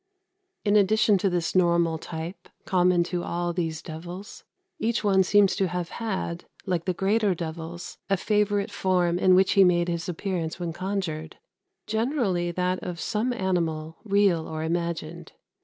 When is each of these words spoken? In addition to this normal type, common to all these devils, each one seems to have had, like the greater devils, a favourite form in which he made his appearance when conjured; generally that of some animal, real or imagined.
In 0.65 0.75
addition 0.75 1.19
to 1.19 1.29
this 1.29 1.53
normal 1.53 1.99
type, 1.99 2.49
common 2.65 3.03
to 3.03 3.23
all 3.23 3.53
these 3.53 3.83
devils, 3.83 4.43
each 4.79 5.03
one 5.03 5.21
seems 5.21 5.55
to 5.57 5.67
have 5.67 5.89
had, 5.89 6.45
like 6.65 6.85
the 6.85 6.93
greater 6.95 7.35
devils, 7.35 7.99
a 8.09 8.17
favourite 8.17 8.71
form 8.71 9.19
in 9.19 9.35
which 9.35 9.51
he 9.51 9.63
made 9.63 9.89
his 9.89 10.09
appearance 10.09 10.59
when 10.59 10.73
conjured; 10.73 11.37
generally 11.85 12.49
that 12.49 12.81
of 12.81 12.99
some 12.99 13.31
animal, 13.31 13.99
real 14.03 14.47
or 14.47 14.63
imagined. 14.63 15.33